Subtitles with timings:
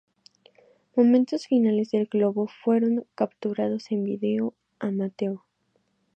[0.95, 5.41] Momentos finales del globo fueron capturados en video amateur.